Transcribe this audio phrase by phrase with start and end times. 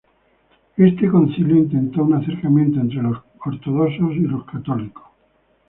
[0.77, 5.03] Este concilio intentó un acercamiento entre los ortodoxos y los católicos.